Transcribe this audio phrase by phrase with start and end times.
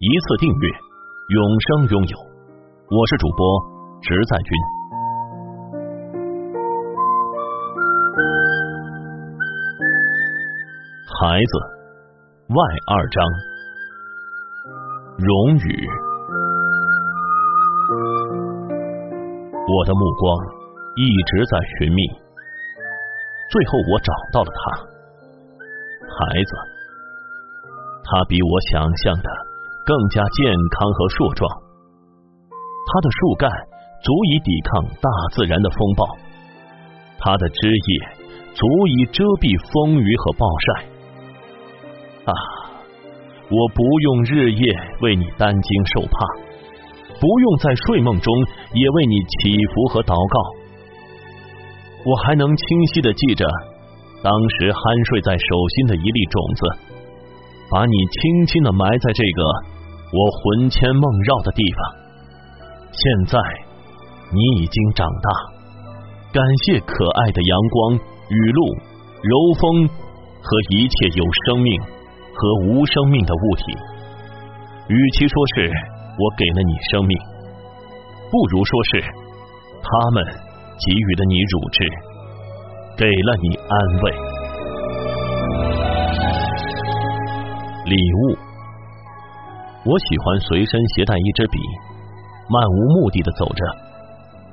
[0.00, 0.68] 一次订阅，
[1.28, 2.18] 永生拥有。
[2.90, 3.46] 我是主播
[4.02, 4.50] 直在君。
[11.20, 11.52] 孩子，
[12.48, 12.56] 外
[12.92, 13.22] 二章。
[15.16, 15.88] 荣誉。
[19.68, 20.44] 我的目光
[20.96, 22.02] 一直在寻觅，
[23.48, 24.76] 最后我找到了他。
[26.02, 26.56] 孩子，
[28.02, 29.43] 他比我想象的。
[29.84, 31.44] 更加健康和硕壮，
[32.88, 33.50] 它的树干
[34.02, 36.08] 足以抵抗大自然的风暴，
[37.20, 37.88] 它的枝叶
[38.54, 40.88] 足以遮蔽风雨和暴晒。
[42.24, 42.32] 啊，
[43.52, 44.64] 我不用日夜
[45.02, 46.16] 为你担惊受怕，
[47.20, 48.32] 不用在睡梦中
[48.72, 50.36] 也为你祈福和祷告。
[52.08, 53.44] 我还能清晰的记着
[54.24, 54.80] 当时酣
[55.12, 56.60] 睡在手心的一粒种子，
[57.68, 59.73] 把你轻轻的埋在这个。
[60.14, 61.78] 我魂牵梦绕的地方，
[62.92, 63.36] 现在
[64.30, 65.28] 你已经长大。
[66.32, 67.98] 感谢可爱的阳光、
[68.28, 68.62] 雨露、
[69.22, 71.82] 柔风和一切有生命
[72.32, 73.62] 和无生命的物体。
[74.86, 77.18] 与其说是我给了你生命，
[78.30, 79.02] 不如说是
[79.82, 80.24] 他们
[80.78, 81.90] 给予了你乳汁，
[82.98, 84.12] 给了你安慰。
[87.86, 88.53] 礼物。
[89.84, 91.60] 我喜欢随身携带一支笔，
[92.48, 93.60] 漫无目的的走着，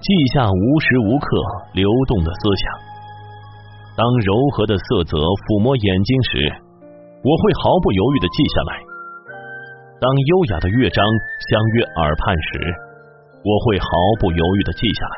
[0.00, 1.28] 记下无时无刻
[1.76, 2.64] 流动的思想。
[3.92, 6.48] 当柔和的色泽抚摸眼睛时，
[7.20, 8.72] 我会毫不犹豫的记下来；
[10.00, 11.04] 当优雅的乐章
[11.52, 12.64] 相约耳畔时，
[13.44, 13.88] 我会毫
[14.24, 15.16] 不犹豫的记下来。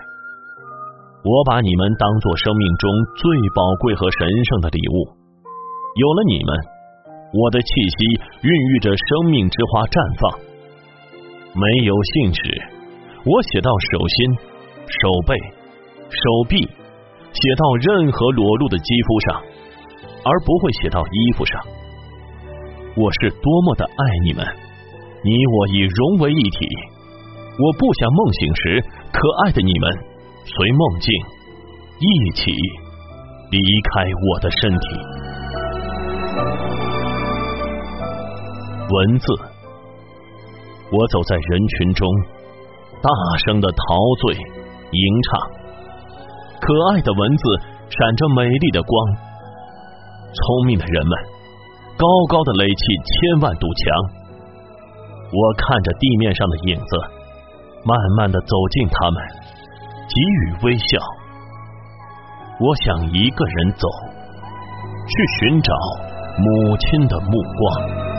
[1.23, 5.15] 我把你们当做生命中最宝贵和神圣的礼物，
[5.95, 6.80] 有了你们。
[7.33, 7.97] 我的气息
[8.43, 10.23] 孕育着生命之花绽放，
[11.55, 12.43] 没有信纸，
[13.23, 14.17] 我写到手心、
[14.91, 14.99] 手
[15.31, 15.39] 背、
[16.11, 16.59] 手臂，
[17.31, 19.43] 写到任何裸露的肌肤上，
[20.27, 21.55] 而不会写到衣服上。
[22.99, 24.43] 我是多么的爱你们，
[25.23, 26.67] 你我已融为一体。
[27.63, 28.83] 我不想梦醒时，
[29.15, 29.87] 可爱的你们
[30.43, 31.07] 随梦境
[32.03, 32.51] 一起
[33.55, 33.63] 离
[33.95, 34.87] 开我的身体。
[38.91, 39.27] 文字，
[40.91, 42.09] 我走在人群中，
[43.01, 43.11] 大
[43.47, 43.77] 声的陶
[44.23, 45.31] 醉吟唱。
[46.59, 47.43] 可爱的文字
[47.89, 48.93] 闪着美丽的光，
[50.35, 51.19] 聪明的人们
[51.97, 53.85] 高高的垒起千万堵墙。
[55.31, 56.97] 我看着地面上的影子，
[57.85, 59.23] 慢慢的走近他们，
[60.11, 60.99] 给予微笑。
[62.59, 63.87] 我想一个人走，
[65.07, 65.73] 去寻找
[66.39, 68.10] 母亲的目光。